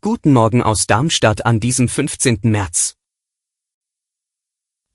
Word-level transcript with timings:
Guten 0.00 0.32
Morgen 0.32 0.62
aus 0.62 0.86
Darmstadt 0.86 1.44
an 1.44 1.58
diesem 1.58 1.88
15. 1.88 2.38
März. 2.42 2.94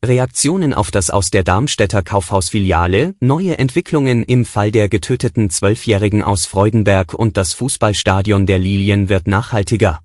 Reaktionen 0.02 0.74
auf 0.74 0.90
das 0.90 1.10
aus 1.10 1.32
der 1.32 1.44
Darmstädter 1.44 2.02
Kaufhausfiliale, 2.02 3.14
neue 3.20 3.58
Entwicklungen 3.58 4.24
im 4.24 4.46
Fall 4.46 4.72
der 4.72 4.88
getöteten 4.88 5.50
Zwölfjährigen 5.50 6.24
aus 6.24 6.46
Freudenberg 6.46 7.14
und 7.14 7.36
das 7.36 7.52
Fußballstadion 7.52 8.46
der 8.46 8.60
Lilien 8.60 9.10
wird 9.10 9.28
nachhaltiger. 9.28 10.02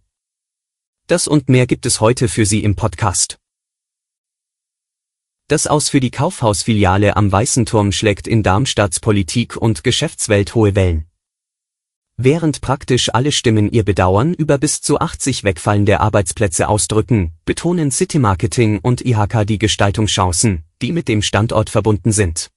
Das 1.06 1.28
und 1.28 1.48
mehr 1.48 1.68
gibt 1.68 1.86
es 1.86 2.00
heute 2.00 2.26
für 2.26 2.46
Sie 2.46 2.64
im 2.64 2.74
Podcast. 2.74 3.38
Das 5.46 5.68
Aus 5.68 5.88
für 5.88 6.00
die 6.00 6.10
Kaufhausfiliale 6.10 7.16
am 7.16 7.30
Weißen 7.30 7.64
Turm 7.64 7.92
schlägt 7.92 8.26
in 8.26 8.42
Darmstadts 8.42 8.98
Politik 8.98 9.56
und 9.56 9.84
Geschäftswelt 9.84 10.56
hohe 10.56 10.74
Wellen. 10.74 11.09
Während 12.22 12.60
praktisch 12.60 13.08
alle 13.14 13.32
Stimmen 13.32 13.70
ihr 13.70 13.82
Bedauern 13.82 14.34
über 14.34 14.58
bis 14.58 14.82
zu 14.82 15.00
80 15.00 15.42
wegfallende 15.42 16.00
Arbeitsplätze 16.00 16.68
ausdrücken, 16.68 17.32
betonen 17.46 17.90
City 17.90 18.18
Marketing 18.18 18.78
und 18.78 19.00
IHK 19.00 19.46
die 19.46 19.56
Gestaltungschancen, 19.56 20.64
die 20.82 20.92
mit 20.92 21.08
dem 21.08 21.22
Standort 21.22 21.70
verbunden 21.70 22.12
sind. 22.12 22.50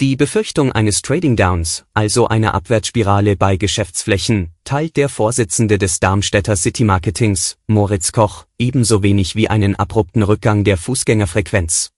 Die 0.00 0.16
Befürchtung 0.16 0.72
eines 0.72 1.00
Trading 1.00 1.36
Downs, 1.36 1.84
also 1.94 2.26
einer 2.26 2.54
Abwärtsspirale 2.54 3.36
bei 3.36 3.56
Geschäftsflächen, 3.56 4.50
teilt 4.64 4.96
der 4.96 5.08
Vorsitzende 5.08 5.78
des 5.78 6.00
Darmstädter 6.00 6.56
City 6.56 6.82
Marketings, 6.82 7.58
Moritz 7.68 8.10
Koch, 8.10 8.46
ebenso 8.58 9.04
wenig 9.04 9.36
wie 9.36 9.48
einen 9.48 9.76
abrupten 9.76 10.24
Rückgang 10.24 10.64
der 10.64 10.76
Fußgängerfrequenz. 10.76 11.92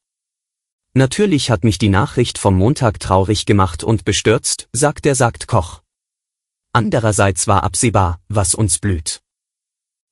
Natürlich 0.92 1.50
hat 1.50 1.64
mich 1.64 1.78
die 1.78 1.88
Nachricht 1.88 2.36
vom 2.36 2.58
Montag 2.58 3.00
traurig 3.00 3.46
gemacht 3.46 3.84
und 3.84 4.04
bestürzt, 4.04 4.68
sagt 4.74 5.06
er 5.06 5.14
sagt 5.14 5.48
Koch. 5.48 5.80
Andererseits 6.72 7.46
war 7.46 7.62
absehbar, 7.64 8.20
was 8.28 8.54
uns 8.54 8.78
blüht. 8.78 9.22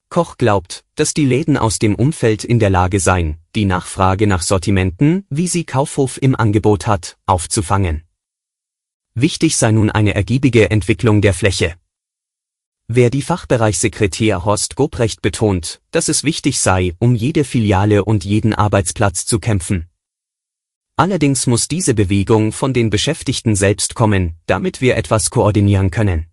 Koch 0.09 0.37
glaubt, 0.37 0.85
dass 0.95 1.15
die 1.15 1.27
Läden 1.27 1.57
aus 1.57 1.79
dem 1.79 1.95
Umfeld 1.95 2.45
in 2.45 2.59
der 2.59 2.71
Lage 2.71 3.01
seien, 3.01 3.39
die 3.55 3.65
Nachfrage 3.65 4.27
nach 4.27 4.43
Sortimenten, 4.43 5.27
wie 5.31 5.49
sie 5.49 5.65
Kaufhof 5.65 6.21
im 6.23 6.37
Angebot 6.37 6.87
hat, 6.87 7.19
aufzufangen. 7.27 8.05
Wichtig 9.15 9.57
sei 9.57 9.73
nun 9.73 9.91
eine 9.91 10.15
ergiebige 10.15 10.71
Entwicklung 10.71 11.23
der 11.23 11.35
Fläche. 11.35 11.75
Wer 12.89 13.11
die 13.11 13.23
Fachbereichssekretär 13.23 14.45
Horst 14.45 14.77
Gobrecht 14.77 15.23
betont, 15.23 15.81
dass 15.91 16.09
es 16.09 16.23
wichtig 16.23 16.61
sei, 16.61 16.95
um 17.01 17.17
jede 17.17 17.43
Filiale 17.43 18.05
und 18.05 18.25
jeden 18.25 18.55
Arbeitsplatz 18.55 19.27
zu 19.27 19.41
kämpfen. 19.41 19.89
Allerdings 20.95 21.47
muss 21.49 21.67
diese 21.67 21.95
Bewegung 21.95 22.53
von 22.53 22.73
den 22.73 22.91
Beschäftigten 22.91 23.57
selbst 23.57 23.97
kommen, 23.97 24.37
damit 24.47 24.81
wir 24.81 24.97
etwas 24.97 25.31
koordinieren 25.31 25.91
können. 25.91 26.27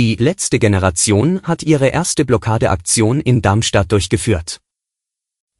Die 0.00 0.14
letzte 0.14 0.58
Generation 0.58 1.42
hat 1.42 1.62
ihre 1.62 1.88
erste 1.88 2.24
Blockadeaktion 2.24 3.20
in 3.20 3.42
Darmstadt 3.42 3.92
durchgeführt. 3.92 4.62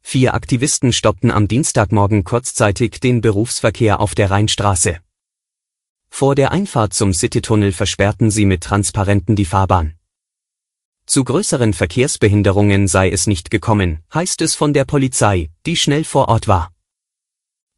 Vier 0.01 0.33
Aktivisten 0.33 0.93
stoppten 0.93 1.29
am 1.29 1.47
Dienstagmorgen 1.47 2.23
kurzzeitig 2.23 2.99
den 2.99 3.21
Berufsverkehr 3.21 3.99
auf 3.99 4.15
der 4.15 4.31
Rheinstraße. 4.31 4.97
Vor 6.09 6.33
der 6.33 6.51
Einfahrt 6.51 6.95
zum 6.95 7.13
Citytunnel 7.13 7.71
versperrten 7.71 8.31
sie 8.31 8.47
mit 8.47 8.63
Transparenten 8.63 9.35
die 9.35 9.45
Fahrbahn. 9.45 9.93
Zu 11.05 11.23
größeren 11.23 11.73
Verkehrsbehinderungen 11.73 12.87
sei 12.87 13.11
es 13.11 13.27
nicht 13.27 13.51
gekommen, 13.51 13.99
heißt 14.11 14.41
es 14.41 14.55
von 14.55 14.73
der 14.73 14.85
Polizei, 14.85 15.51
die 15.67 15.75
schnell 15.75 16.03
vor 16.03 16.29
Ort 16.29 16.47
war. 16.47 16.70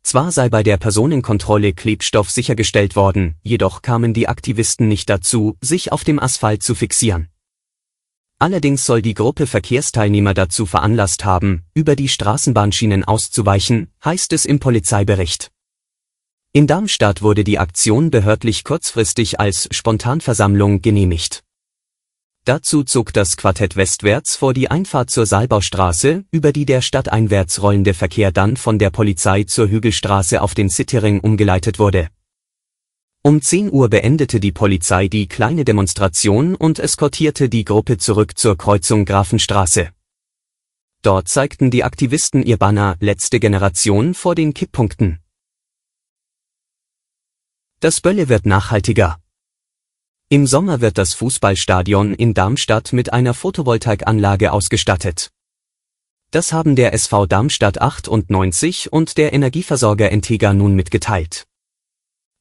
Zwar 0.03 0.31
sei 0.31 0.49
bei 0.49 0.63
der 0.63 0.77
Personenkontrolle 0.77 1.73
Klebstoff 1.73 2.29
sichergestellt 2.29 2.95
worden, 2.95 3.35
jedoch 3.41 3.81
kamen 3.81 4.13
die 4.13 4.27
Aktivisten 4.27 4.87
nicht 4.87 5.09
dazu, 5.09 5.57
sich 5.61 5.91
auf 5.91 6.03
dem 6.03 6.19
Asphalt 6.19 6.61
zu 6.61 6.75
fixieren. 6.75 7.29
Allerdings 8.37 8.85
soll 8.85 9.01
die 9.01 9.13
Gruppe 9.13 9.47
Verkehrsteilnehmer 9.47 10.33
dazu 10.33 10.65
veranlasst 10.65 11.23
haben, 11.23 11.63
über 11.73 11.95
die 11.95 12.09
Straßenbahnschienen 12.09 13.05
auszuweichen, 13.05 13.91
heißt 14.03 14.33
es 14.33 14.43
im 14.43 14.59
Polizeibericht. 14.59 15.49
In 16.51 16.67
Darmstadt 16.67 17.21
wurde 17.21 17.43
die 17.45 17.57
Aktion 17.57 18.11
behördlich 18.11 18.63
kurzfristig 18.63 19.39
als 19.39 19.69
Spontanversammlung 19.71 20.81
genehmigt. 20.81 21.42
Dazu 22.45 22.83
zog 22.83 23.13
das 23.13 23.37
Quartett 23.37 23.77
westwärts 23.77 24.35
vor 24.35 24.53
die 24.53 24.69
Einfahrt 24.69 25.09
zur 25.09 25.25
Saalbaustraße, 25.25 26.25
über 26.29 26.51
die 26.51 26.65
der 26.65 26.81
stadteinwärts 26.81 27.61
rollende 27.61 27.93
Verkehr 27.93 28.33
dann 28.33 28.57
von 28.57 28.77
der 28.77 28.89
Polizei 28.89 29.45
zur 29.45 29.69
Hügelstraße 29.69 30.41
auf 30.41 30.53
den 30.53 30.69
Cityring 30.69 31.21
umgeleitet 31.21 31.79
wurde. 31.79 32.09
Um 33.21 33.41
10 33.41 33.71
Uhr 33.71 33.89
beendete 33.89 34.41
die 34.41 34.51
Polizei 34.51 35.07
die 35.07 35.29
kleine 35.29 35.63
Demonstration 35.63 36.55
und 36.55 36.79
eskortierte 36.79 37.47
die 37.47 37.63
Gruppe 37.63 37.97
zurück 37.97 38.37
zur 38.37 38.57
Kreuzung 38.57 39.05
Grafenstraße. 39.05 39.91
Dort 41.01 41.29
zeigten 41.29 41.71
die 41.71 41.85
Aktivisten 41.85 42.43
ihr 42.43 42.57
Banner 42.57 42.97
Letzte 42.99 43.39
Generation 43.39 44.13
vor 44.13 44.35
den 44.35 44.53
Kipppunkten. 44.53 45.19
Das 47.79 48.01
Bölle 48.01 48.27
wird 48.27 48.45
nachhaltiger. 48.45 49.22
Im 50.33 50.47
Sommer 50.47 50.81
wird 50.81 50.97
das 50.97 51.13
Fußballstadion 51.13 52.15
in 52.15 52.33
Darmstadt 52.33 52.91
mit 52.91 53.13
einer 53.13 53.35
Photovoltaikanlage 53.35 54.51
ausgestattet. 54.51 55.29
Das 56.31 56.51
haben 56.51 56.75
der 56.75 56.95
SV 56.95 57.27
Darmstadt 57.27 57.79
98 57.79 58.91
und 58.91 59.19
der 59.19 59.33
Energieversorger 59.33 60.11
Entega 60.11 60.55
nun 60.55 60.73
mitgeteilt. 60.73 61.45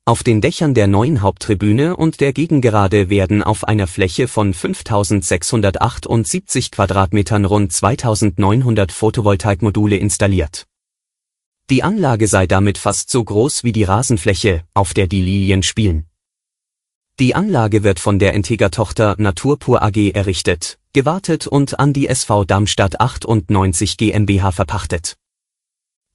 Auf 0.06 0.22
den 0.22 0.40
Dächern 0.40 0.72
der 0.72 0.86
neuen 0.86 1.20
Haupttribüne 1.20 1.94
und 1.94 2.22
der 2.22 2.32
Gegengerade 2.32 3.10
werden 3.10 3.42
auf 3.42 3.64
einer 3.64 3.86
Fläche 3.86 4.26
von 4.26 4.54
5678 4.54 6.70
Quadratmetern 6.70 7.44
rund 7.44 7.74
2900 7.74 8.90
Photovoltaikmodule 8.90 9.98
installiert. 9.98 10.64
Die 11.68 11.82
Anlage 11.82 12.26
sei 12.26 12.46
damit 12.46 12.78
fast 12.78 13.10
so 13.10 13.22
groß 13.22 13.64
wie 13.64 13.72
die 13.72 13.84
Rasenfläche, 13.84 14.64
auf 14.72 14.94
der 14.94 15.08
die 15.08 15.20
Lilien 15.20 15.62
spielen. 15.62 16.06
Die 17.22 17.36
Anlage 17.36 17.84
wird 17.84 18.00
von 18.00 18.18
der 18.18 18.32
Integra-Tochter 18.34 19.14
Naturpur 19.16 19.80
AG 19.80 20.10
errichtet, 20.12 20.80
gewartet 20.92 21.46
und 21.46 21.78
an 21.78 21.92
die 21.92 22.08
SV 22.08 22.44
Darmstadt 22.44 23.00
98 23.00 23.96
GmbH 23.96 24.50
verpachtet. 24.50 25.14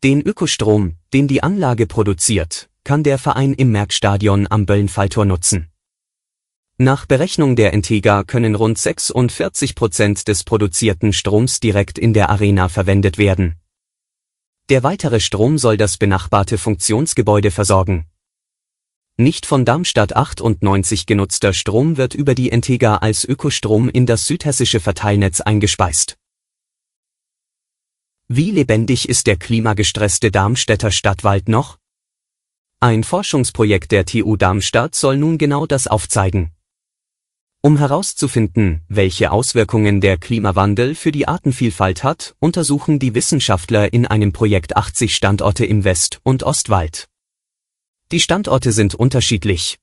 Den 0.03 0.21
Ökostrom, 0.21 0.97
den 1.13 1.29
die 1.29 1.41
Anlage 1.41 1.87
produziert, 1.87 2.69
kann 2.83 3.03
der 3.03 3.19
Verein 3.19 3.53
im 3.53 3.71
Merkstadion 3.71 4.47
am 4.49 4.65
Böllenfalltor 4.65 5.23
nutzen. 5.23 5.69
Nach 6.77 7.05
Berechnung 7.05 7.55
der 7.55 7.71
Integra 7.71 8.25
können 8.25 8.55
rund 8.55 8.77
46 8.77 9.75
Prozent 9.75 10.27
des 10.27 10.43
produzierten 10.43 11.13
Stroms 11.13 11.61
direkt 11.61 11.97
in 11.97 12.11
der 12.11 12.29
Arena 12.29 12.67
verwendet 12.67 13.17
werden. 13.17 13.55
Der 14.67 14.83
weitere 14.83 15.21
Strom 15.21 15.57
soll 15.57 15.77
das 15.77 15.95
benachbarte 15.95 16.57
Funktionsgebäude 16.57 17.51
versorgen, 17.51 18.07
nicht 19.17 19.47
von 19.47 19.65
Darmstadt 19.65 20.15
98 20.15 21.07
genutzter 21.07 21.51
Strom 21.51 21.97
wird 21.97 22.13
über 22.13 22.35
die 22.35 22.51
Entega 22.51 22.97
als 22.97 23.25
Ökostrom 23.25 23.89
in 23.89 24.05
das 24.05 24.27
südhessische 24.27 24.79
Verteilnetz 24.79 25.41
eingespeist. 25.41 26.17
Wie 28.27 28.51
lebendig 28.51 29.09
ist 29.09 29.25
der 29.25 29.37
klimagestresste 29.37 30.29
Darmstädter 30.29 30.91
Stadtwald 30.91 31.49
noch? 31.49 31.77
Ein 32.79 33.03
Forschungsprojekt 33.03 33.91
der 33.91 34.05
TU 34.05 34.35
Darmstadt 34.35 34.93
soll 34.93 35.17
nun 35.17 35.39
genau 35.39 35.65
das 35.65 35.87
aufzeigen. 35.87 36.51
Um 37.61 37.77
herauszufinden, 37.77 38.81
welche 38.87 39.31
Auswirkungen 39.31 39.99
der 39.99 40.19
Klimawandel 40.19 40.93
für 40.93 41.11
die 41.11 41.27
Artenvielfalt 41.27 42.03
hat, 42.03 42.35
untersuchen 42.39 42.99
die 42.99 43.15
Wissenschaftler 43.15 43.91
in 43.91 44.05
einem 44.05 44.31
Projekt 44.31 44.77
80 44.77 45.15
Standorte 45.15 45.65
im 45.65 45.83
West- 45.83 46.19
und 46.23 46.43
Ostwald. 46.43 47.07
Die 48.13 48.21
Standorte 48.21 48.71
sind 48.71 48.95
unterschiedlich. 48.95 49.79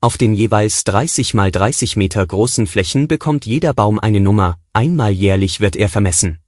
Auf 0.00 0.16
den 0.16 0.32
jeweils 0.32 0.84
30 0.84 1.34
mal 1.34 1.50
30 1.50 1.96
Meter 1.96 2.26
großen 2.26 2.66
Flächen 2.66 3.06
bekommt 3.06 3.44
jeder 3.44 3.74
Baum 3.74 3.98
eine 3.98 4.20
Nummer, 4.20 4.58
einmal 4.72 5.12
jährlich 5.12 5.60
wird 5.60 5.76
er 5.76 5.90
vermessen. 5.90 6.38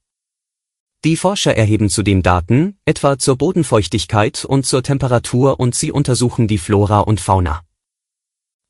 Die 1.04 1.16
Forscher 1.16 1.54
erheben 1.54 1.90
zudem 1.90 2.22
Daten, 2.22 2.78
etwa 2.86 3.18
zur 3.18 3.36
Bodenfeuchtigkeit 3.36 4.46
und 4.46 4.64
zur 4.64 4.82
Temperatur 4.82 5.60
und 5.60 5.74
sie 5.74 5.92
untersuchen 5.92 6.48
die 6.48 6.58
Flora 6.58 7.00
und 7.00 7.20
Fauna. 7.20 7.62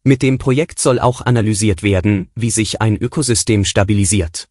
Mit 0.03 0.23
dem 0.23 0.39
Projekt 0.39 0.81
soll 0.81 0.99
auch 0.99 1.21
analysiert 1.21 1.85
werden, 1.85 2.29
wie 2.35 2.51
sich 2.51 2.81
ein 2.81 2.97
Ökosystem 2.97 3.65
stabilisiert. 3.65 4.49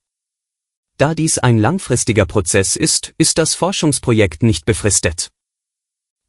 Da 0.96 1.14
dies 1.14 1.40
ein 1.40 1.58
langfristiger 1.58 2.26
Prozess 2.26 2.78
ist, 2.78 3.14
ist 3.18 3.38
das 3.38 3.54
Forschungsprojekt 3.54 4.44
nicht 4.44 4.66
befristet. 4.66 5.30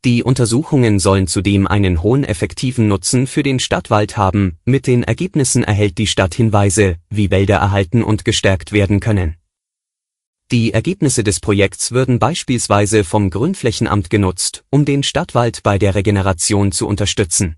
Die 0.02 0.22
Untersuchungen 0.22 0.98
sollen 0.98 1.26
zudem 1.26 1.66
einen 1.66 2.02
hohen 2.02 2.24
effektiven 2.24 2.88
Nutzen 2.88 3.26
für 3.26 3.42
den 3.42 3.58
Stadtwald 3.58 4.16
haben, 4.16 4.56
mit 4.64 4.86
den 4.86 5.02
Ergebnissen 5.02 5.62
erhält 5.62 5.98
die 5.98 6.06
Stadt 6.06 6.34
Hinweise, 6.34 6.96
wie 7.10 7.30
Wälder 7.30 7.56
erhalten 7.56 8.02
und 8.02 8.24
gestärkt 8.24 8.72
werden 8.72 9.00
können. 9.00 9.36
Die 10.50 10.72
Ergebnisse 10.72 11.22
des 11.22 11.38
Projekts 11.38 11.92
würden 11.92 12.18
beispielsweise 12.18 13.04
vom 13.04 13.28
Grünflächenamt 13.28 14.08
genutzt, 14.08 14.64
um 14.70 14.86
den 14.86 15.02
Stadtwald 15.02 15.62
bei 15.62 15.78
der 15.78 15.94
Regeneration 15.94 16.72
zu 16.72 16.88
unterstützen. 16.88 17.56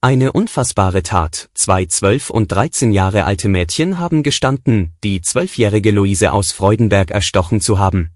Eine 0.00 0.32
unfassbare 0.32 1.02
Tat. 1.02 1.50
Zwei 1.52 1.84
zwölf 1.84 2.30
und 2.30 2.50
dreizehn 2.50 2.92
Jahre 2.92 3.24
alte 3.24 3.50
Mädchen 3.50 3.98
haben 3.98 4.22
gestanden, 4.22 4.94
die 5.04 5.20
zwölfjährige 5.20 5.90
Luise 5.90 6.32
aus 6.32 6.50
Freudenberg 6.50 7.10
erstochen 7.10 7.60
zu 7.60 7.78
haben. 7.78 8.13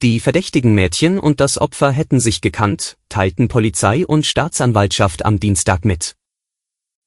Die 0.00 0.20
verdächtigen 0.20 0.76
Mädchen 0.76 1.18
und 1.18 1.40
das 1.40 1.58
Opfer 1.58 1.90
hätten 1.90 2.20
sich 2.20 2.40
gekannt, 2.40 2.96
teilten 3.08 3.48
Polizei 3.48 4.06
und 4.06 4.26
Staatsanwaltschaft 4.26 5.24
am 5.24 5.40
Dienstag 5.40 5.84
mit. 5.84 6.14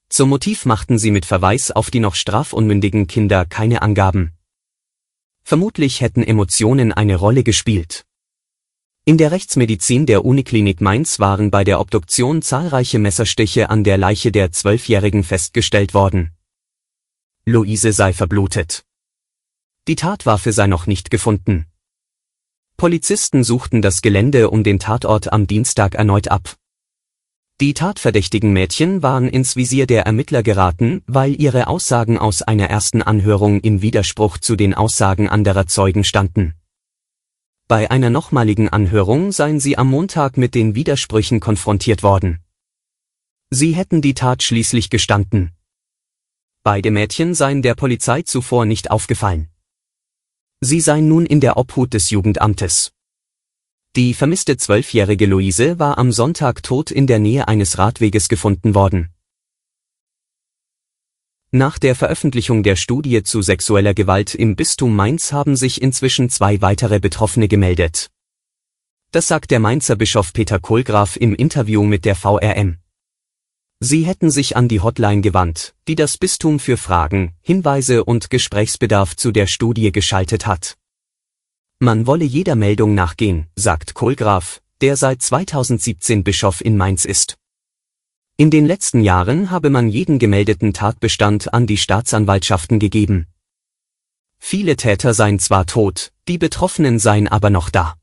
Zum 0.09 0.27
Motiv 0.27 0.65
machten 0.65 0.99
sie 0.99 1.11
mit 1.11 1.25
Verweis 1.25 1.71
auf 1.71 1.89
die 1.89 2.01
noch 2.01 2.15
strafunmündigen 2.15 3.07
Kinder 3.07 3.45
keine 3.45 3.81
Angaben. 3.81 4.33
Vermutlich 5.41 6.01
hätten 6.01 6.21
Emotionen 6.21 6.91
eine 6.91 7.15
Rolle 7.15 7.43
gespielt. 7.45 8.05
In 9.05 9.17
der 9.17 9.31
Rechtsmedizin 9.31 10.05
der 10.05 10.25
Uniklinik 10.25 10.81
Mainz 10.81 11.17
waren 11.19 11.49
bei 11.49 11.63
der 11.63 11.79
Obduktion 11.79 12.41
zahlreiche 12.41 12.99
Messerstiche 12.99 13.69
an 13.69 13.85
der 13.85 13.97
Leiche 13.97 14.33
der 14.33 14.51
Zwölfjährigen 14.51 15.23
festgestellt 15.23 15.93
worden. 15.93 16.31
Luise 17.45 17.93
sei 17.93 18.11
verblutet. 18.11 18.83
Die 19.87 19.95
Tatwaffe 19.95 20.51
sei 20.51 20.67
noch 20.67 20.87
nicht 20.87 21.09
gefunden. 21.09 21.70
Polizisten 22.81 23.43
suchten 23.43 23.83
das 23.83 24.01
Gelände 24.01 24.49
um 24.49 24.63
den 24.63 24.79
Tatort 24.79 25.31
am 25.31 25.45
Dienstag 25.45 25.93
erneut 25.93 26.29
ab. 26.29 26.55
Die 27.59 27.75
tatverdächtigen 27.75 28.53
Mädchen 28.53 29.03
waren 29.03 29.29
ins 29.29 29.55
Visier 29.55 29.85
der 29.85 30.07
Ermittler 30.07 30.41
geraten, 30.41 31.03
weil 31.05 31.39
ihre 31.39 31.67
Aussagen 31.67 32.17
aus 32.17 32.41
einer 32.41 32.71
ersten 32.71 33.03
Anhörung 33.03 33.59
im 33.59 33.83
Widerspruch 33.83 34.39
zu 34.39 34.55
den 34.55 34.73
Aussagen 34.73 35.29
anderer 35.29 35.67
Zeugen 35.67 36.03
standen. 36.03 36.55
Bei 37.67 37.91
einer 37.91 38.09
nochmaligen 38.09 38.67
Anhörung 38.67 39.31
seien 39.31 39.59
sie 39.59 39.77
am 39.77 39.87
Montag 39.87 40.37
mit 40.37 40.55
den 40.55 40.73
Widersprüchen 40.73 41.39
konfrontiert 41.39 42.01
worden. 42.01 42.39
Sie 43.51 43.73
hätten 43.73 44.01
die 44.01 44.15
Tat 44.15 44.41
schließlich 44.41 44.89
gestanden. 44.89 45.51
Beide 46.63 46.89
Mädchen 46.89 47.35
seien 47.35 47.61
der 47.61 47.75
Polizei 47.75 48.23
zuvor 48.23 48.65
nicht 48.65 48.89
aufgefallen. 48.89 49.49
Sie 50.63 50.79
sei 50.79 51.01
nun 51.01 51.25
in 51.25 51.39
der 51.39 51.57
Obhut 51.57 51.91
des 51.95 52.11
Jugendamtes. 52.11 52.91
Die 53.95 54.13
vermisste 54.13 54.57
zwölfjährige 54.57 55.25
Luise 55.25 55.79
war 55.79 55.97
am 55.97 56.11
Sonntag 56.11 56.61
tot 56.61 56.91
in 56.91 57.07
der 57.07 57.17
Nähe 57.17 57.47
eines 57.47 57.79
Radweges 57.79 58.29
gefunden 58.29 58.75
worden. 58.75 59.09
Nach 61.49 61.79
der 61.79 61.95
Veröffentlichung 61.95 62.61
der 62.61 62.75
Studie 62.75 63.23
zu 63.23 63.41
sexueller 63.41 63.95
Gewalt 63.95 64.35
im 64.35 64.55
Bistum 64.55 64.95
Mainz 64.95 65.33
haben 65.33 65.55
sich 65.55 65.81
inzwischen 65.81 66.29
zwei 66.29 66.61
weitere 66.61 66.99
Betroffene 66.99 67.47
gemeldet. 67.47 68.11
Das 69.09 69.27
sagt 69.27 69.49
der 69.49 69.59
Mainzer 69.59 69.95
Bischof 69.95 70.31
Peter 70.31 70.59
Kohlgraf 70.59 71.17
im 71.17 71.33
Interview 71.33 71.83
mit 71.83 72.05
der 72.05 72.15
VRM. 72.15 72.80
Sie 73.83 74.05
hätten 74.05 74.29
sich 74.29 74.55
an 74.55 74.67
die 74.67 74.79
Hotline 74.79 75.21
gewandt, 75.21 75.73
die 75.87 75.95
das 75.95 76.19
Bistum 76.19 76.59
für 76.59 76.77
Fragen, 76.77 77.33
Hinweise 77.41 78.03
und 78.03 78.29
Gesprächsbedarf 78.29 79.15
zu 79.15 79.31
der 79.31 79.47
Studie 79.47 79.91
geschaltet 79.91 80.45
hat. 80.45 80.77
Man 81.79 82.05
wolle 82.05 82.23
jeder 82.23 82.53
Meldung 82.53 82.93
nachgehen, 82.93 83.47
sagt 83.55 83.95
Kohlgraf, 83.95 84.61
der 84.81 84.97
seit 84.97 85.23
2017 85.23 86.23
Bischof 86.23 86.61
in 86.63 86.77
Mainz 86.77 87.05
ist. 87.05 87.39
In 88.37 88.51
den 88.51 88.67
letzten 88.67 89.01
Jahren 89.01 89.49
habe 89.49 89.71
man 89.71 89.89
jeden 89.89 90.19
gemeldeten 90.19 90.73
Tatbestand 90.73 91.51
an 91.51 91.65
die 91.65 91.77
Staatsanwaltschaften 91.77 92.77
gegeben. 92.77 93.25
Viele 94.37 94.75
Täter 94.75 95.15
seien 95.15 95.39
zwar 95.39 95.65
tot, 95.65 96.11
die 96.27 96.37
Betroffenen 96.37 96.99
seien 96.99 97.27
aber 97.27 97.49
noch 97.49 97.71
da. 97.71 97.95